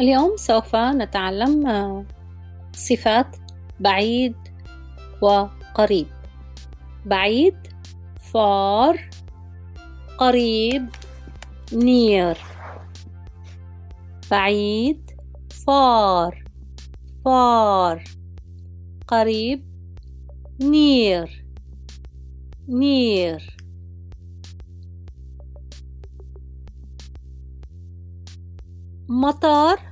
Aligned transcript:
اليوم 0.00 0.36
سوف 0.36 0.76
نتعلم 0.76 1.66
آه، 1.66 2.04
صفات 2.72 3.36
بعيد 3.80 4.36
وقريب. 5.22 6.06
بعيد 7.06 7.54
far 8.32 8.98
قريب 10.18 10.88
near. 11.72 12.38
بعيد 14.30 15.10
far 15.52 16.34
far 17.24 17.98
قريب 19.08 19.64
near. 20.62 21.28
near. 22.68 23.58
مطار 29.08 29.87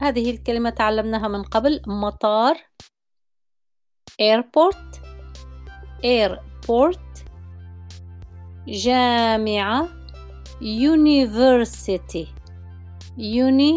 هذه 0.00 0.30
الكلمة 0.30 0.70
تعلمناها 0.70 1.28
من 1.28 1.42
قبل 1.42 1.82
مطار 1.86 2.56
airport 4.22 5.00
airport 6.04 7.24
جامعة 8.66 9.88
university 10.60 12.26
university 13.18 13.74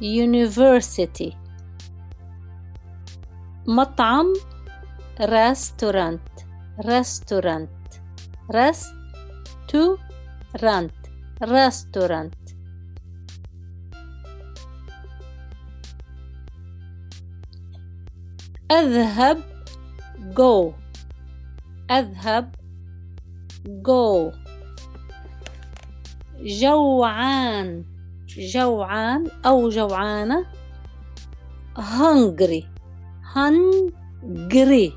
university 0.00 1.34
مطعم 3.66 4.34
restaurant 5.20 6.44
restaurant 6.80 7.68
restaurant 8.50 10.08
restaurant 11.42 12.57
أذهب 18.70 19.42
go 20.34 20.72
أذهب 21.90 22.54
go 23.82 24.32
جوعان 26.40 27.84
جوعان 28.36 29.30
أو 29.46 29.68
جوعانة 29.68 30.46
hungry 31.78 32.66
hungry 33.34 34.92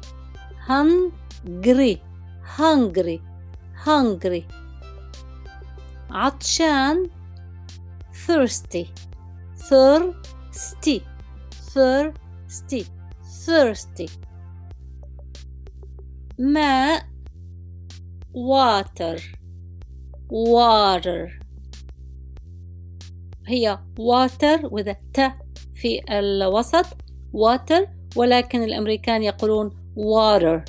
hungry 0.67 2.01
hungry 2.57 3.21
hungry 3.85 4.43
عطشان 6.11 7.09
thirsty 8.27 8.93
thirsty 9.69 11.03
thirsty 11.73 13.00
thirsty. 13.45 14.11
ماء 16.39 17.03
water. 18.33 19.19
Water. 20.31 21.29
هي 23.47 23.79
water 23.99 24.71
وذا 24.71 24.93
ت 24.93 25.19
في 25.73 26.01
الوسط. 26.09 26.85
Water. 27.33 27.87
ولكن 28.15 28.63
الأمريكان 28.63 29.23
يقولون 29.23 29.69
water. 29.95 30.65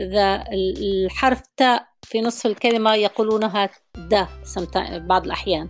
ذا 0.00 0.44
الحرف 0.52 1.42
تاء 1.56 1.86
في 2.02 2.20
نصف 2.20 2.46
الكلمة 2.46 2.94
يقولونها 2.94 3.70
دا 3.96 4.28
بعض 4.98 5.24
الأحيان. 5.24 5.68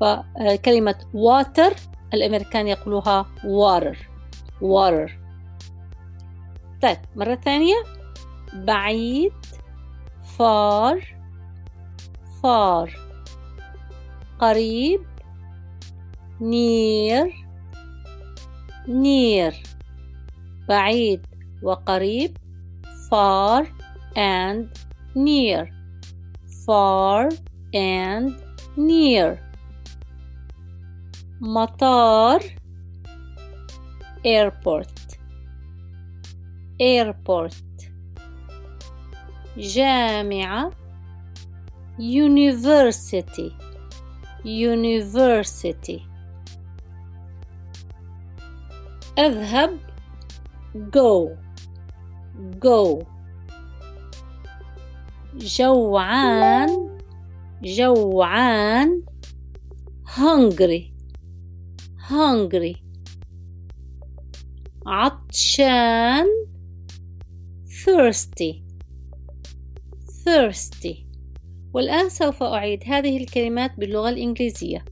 فكلمة 0.00 0.94
water 1.14 1.72
الأمريكان 2.14 2.68
يقولوها 2.68 3.26
water. 3.44 3.96
Water. 4.60 5.27
طيب 6.81 6.97
مرة 7.15 7.35
ثانية 7.35 7.75
بعيد 8.53 9.33
far 10.37 10.97
far 12.41 12.89
قريب 14.39 15.01
near 16.39 17.31
near 18.87 19.53
بعيد 20.69 21.25
وقريب 21.63 22.37
far 23.09 23.65
and 24.15 24.67
near 25.15 25.69
far 26.65 27.29
and 27.73 28.33
near 28.77 29.37
مطار 31.41 32.41
airport 34.25 34.96
airport 36.79 37.53
جامعة 39.57 40.71
university 41.99 43.51
university 44.45 46.01
أذهب 49.19 49.79
go 50.91 51.29
go 52.59 53.05
جوعان 55.35 56.99
جوعان 57.63 59.03
hungry 60.05 60.93
hungry 62.09 62.75
عطشان 64.85 66.25
thirsty. 67.88 68.62
Thirsty. 70.24 70.96
والآن 71.74 72.08
سوف 72.08 72.42
أعيد 72.42 72.84
هذه 72.86 73.16
الكلمات 73.16 73.78
باللغة 73.78 74.08
الإنجليزية. 74.08 74.84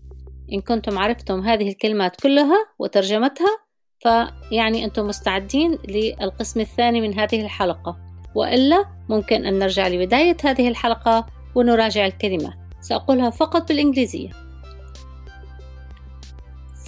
إن 0.52 0.60
كنتم 0.60 0.98
عرفتم 0.98 1.40
هذه 1.40 1.68
الكلمات 1.68 2.20
كلها 2.20 2.66
وترجمتها 2.78 3.58
فيعني 3.98 4.84
أنتم 4.84 5.06
مستعدين 5.06 5.78
للقسم 5.88 6.60
الثاني 6.60 7.00
من 7.00 7.18
هذه 7.18 7.42
الحلقة. 7.42 7.98
وإلا 8.34 8.84
ممكن 9.08 9.46
أن 9.46 9.58
نرجع 9.58 9.88
لبداية 9.88 10.36
هذه 10.44 10.68
الحلقة 10.68 11.26
ونراجع 11.54 12.06
الكلمات. 12.06 12.54
سأقولها 12.80 13.30
فقط 13.30 13.68
بالإنجليزية. 13.68 14.30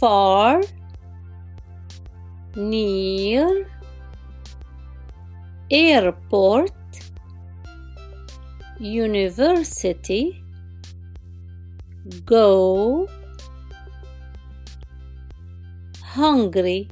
Far. 0.01 0.65
Near. 2.55 3.78
airport 5.72 6.74
university 8.80 10.44
go 12.26 13.08
hungry 16.04 16.88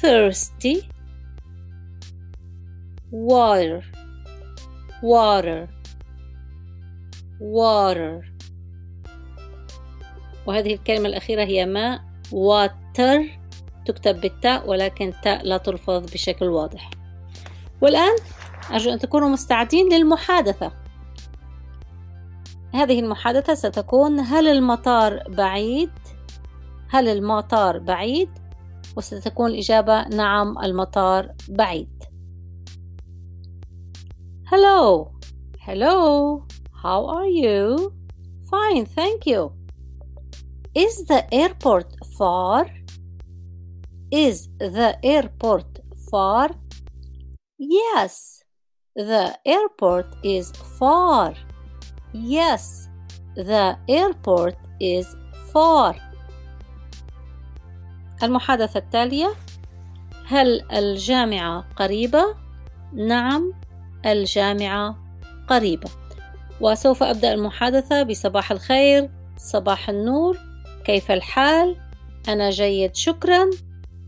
thirsty 0.00 0.88
water 3.10 3.82
water 5.02 5.68
water 7.40 8.22
وهذه 10.46 10.74
الكلمة 10.74 11.08
الأخيرة 11.08 11.44
هي 11.44 11.66
ماء 11.66 12.00
water 12.30 13.24
تكتب 13.85 14.21
بالتاء 14.21 14.69
ولكن 14.69 15.13
تاء 15.23 15.45
لا 15.45 15.57
تلفظ 15.57 16.11
بشكل 16.11 16.45
واضح 16.45 16.89
والآن 17.81 18.15
أرجو 18.71 18.91
أن 18.93 18.99
تكونوا 18.99 19.29
مستعدين 19.29 19.93
للمحادثة 19.93 20.71
هذه 22.73 22.99
المحادثة 22.99 23.53
ستكون 23.53 24.19
هل 24.19 24.47
المطار 24.47 25.23
بعيد؟ 25.29 25.91
هل 26.89 27.07
المطار 27.07 27.79
بعيد؟ 27.79 28.29
وستكون 28.97 29.51
الإجابة 29.51 30.07
نعم 30.07 30.57
المطار 30.63 31.31
بعيد 31.49 32.03
Hello 34.51 35.11
Hello 35.67 36.45
How 36.85 37.07
are 37.07 37.25
you? 37.25 37.91
Fine, 38.51 38.85
thank 38.85 39.25
you. 39.25 39.53
Is 40.75 41.05
the 41.05 41.25
airport 41.33 41.87
far? 42.15 42.69
Is 44.15 44.47
the 44.59 44.97
airport 45.03 45.81
far? 46.09 46.49
Yes. 47.59 48.43
The 48.95 49.37
airport 49.45 50.07
is 50.23 50.53
far. 50.79 51.33
Yes, 52.13 52.87
the 53.35 53.77
airport 53.89 54.55
is 54.79 55.05
far. 55.51 55.95
المحادثة 58.23 58.77
التالية 58.77 59.35
هل 60.25 60.71
الجامعة 60.71 61.65
قريبة؟ 61.75 62.35
نعم 62.93 63.53
الجامعة 64.05 64.97
قريبة 65.47 65.89
وسوف 66.61 67.03
أبدأ 67.03 67.33
المحادثة 67.33 68.03
بصباح 68.03 68.51
الخير 68.51 69.09
صباح 69.37 69.89
النور 69.89 70.37
كيف 70.85 71.11
الحال 71.11 71.77
أنا 72.27 72.49
جيد 72.49 72.95
شكرا 72.95 73.49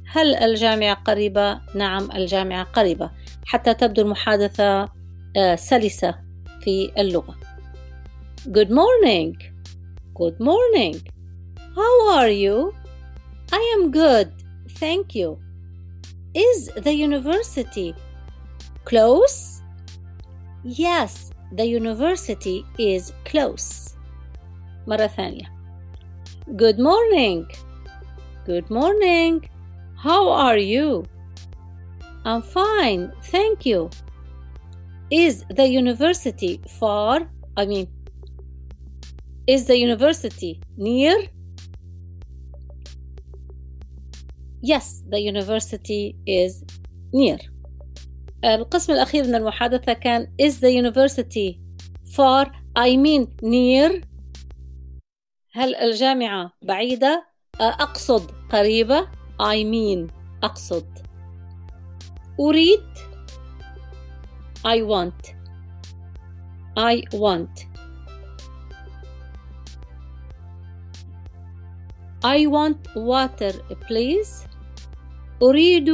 هل 0.10 0.36
الجامعة 0.36 0.94
قريبة؟ 0.94 1.62
نعم 1.76 2.12
الجامعة 2.12 2.64
قريبة 2.64 3.12
حتى 3.46 3.74
تبدو 3.74 4.02
المحادثة 4.02 4.90
سلسة 5.56 6.16
في 6.62 6.92
اللغة 6.98 7.36
Good 8.48 8.70
morning 8.70 9.36
Good 10.16 10.40
morning 10.40 10.96
How 11.76 12.18
are 12.18 12.30
you? 12.30 12.74
I 13.52 13.62
am 13.76 13.92
good 13.92 14.30
thank 14.80 15.16
you 15.16 15.38
Is 16.34 16.70
the 16.86 16.94
university 16.94 17.94
close? 18.86 19.62
Yes 20.64 21.32
the 21.52 21.66
university 21.66 22.66
is 22.80 23.12
close 23.26 23.96
مرة 24.88 25.08
ثانية 25.08 25.46
Good 26.48 26.80
morning 26.80 27.46
Good 28.46 28.70
morning 28.70 29.57
How 29.98 30.30
are 30.30 30.58
you? 30.58 31.06
I'm 32.24 32.42
fine, 32.42 33.12
thank 33.24 33.66
you. 33.66 33.90
Is 35.10 35.44
the 35.50 35.68
university 35.68 36.62
far? 36.80 37.30
I 37.56 37.66
mean, 37.66 37.88
is 39.48 39.66
the 39.66 39.78
university 39.78 40.62
near? 40.78 41.18
Yes, 44.62 45.04
the 45.10 45.20
university 45.20 46.16
is 46.26 46.64
near. 47.14 47.38
القسم 48.44 48.94
الأخير 48.94 49.24
من 49.24 49.36
المحادثة 49.36 49.94
كان 49.94 50.28
Is 50.42 50.60
the 50.60 50.72
university 50.72 51.60
far? 52.16 52.52
I 52.76 52.98
mean 52.98 53.28
near. 53.42 54.02
هل 55.54 55.76
الجامعة 55.76 56.52
بعيدة؟ 56.62 57.28
أقصد 57.60 58.32
قريبة. 58.50 59.17
I 59.41 59.65
mean 59.65 60.11
أقصد 60.43 60.87
أريد 62.41 62.85
I 64.65 64.83
want 64.83 65.35
I 66.77 67.03
want 67.13 67.67
I 72.25 72.47
want 72.47 72.79
water 72.95 73.53
please 73.89 74.47
أريد 75.43 75.91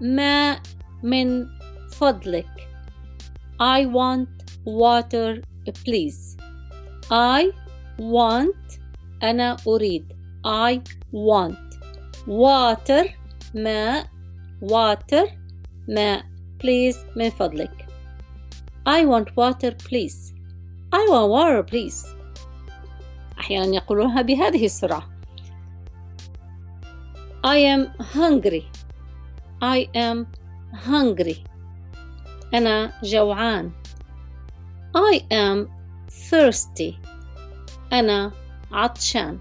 ماء 0.00 0.60
من 1.02 1.46
فضلك 1.90 2.68
I 3.60 3.86
want 3.86 4.28
water 4.66 5.40
please 5.84 6.36
I 7.10 7.52
want 7.98 8.80
أنا 9.22 9.56
أريد 9.68 10.12
I 10.44 10.80
want 11.12 11.67
Water 12.27 13.05
ماء 13.55 14.09
water 14.61 15.27
ماء 15.87 16.23
please 16.59 16.97
من 17.15 17.29
فضلك 17.29 17.85
I 18.87 19.05
want 19.05 19.27
water 19.35 19.71
please 19.87 20.33
I 20.91 21.05
want 21.09 21.29
water 21.29 21.63
please 21.63 22.05
أحيانا 23.39 23.75
يقولونها 23.75 24.21
بهذه 24.21 24.65
السرعة 24.65 25.09
I 27.45 27.57
am 27.57 27.87
hungry 28.15 28.63
I 29.61 29.87
am 29.95 30.25
hungry 30.87 31.37
أنا 32.53 32.93
جوعان 33.03 33.71
I 34.97 35.19
am 35.31 35.67
thirsty 36.29 36.93
أنا 37.93 38.31
عطشان 38.71 39.39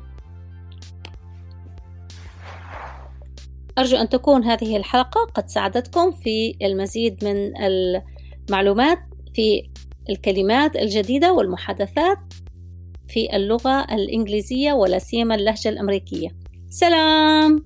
أرجو 3.79 3.97
أن 3.97 4.09
تكون 4.09 4.45
هذه 4.45 4.77
الحلقة 4.77 5.21
قد 5.35 5.49
ساعدتكم 5.49 6.11
في 6.11 6.55
المزيد 6.63 7.25
من 7.25 7.53
المعلومات 7.57 8.99
في 9.35 9.71
الكلمات 10.11 10.77
الجديدة 10.77 11.33
والمحادثات 11.33 12.19
في 13.09 13.37
اللغة 13.37 13.81
الإنجليزية 13.95 14.73
ولا 14.73 14.99
سيما 14.99 15.35
اللهجة 15.35 15.69
الأمريكية. 15.69 16.29
سلام 16.71 17.65